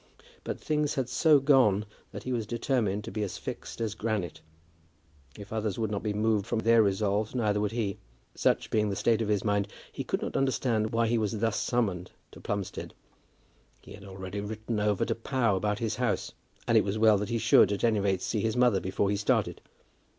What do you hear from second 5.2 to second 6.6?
If others would not be moved from